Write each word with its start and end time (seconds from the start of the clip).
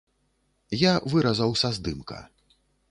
Я 0.77 0.93
выразаў 1.13 1.55
са 1.63 1.69
здымка. 1.79 2.19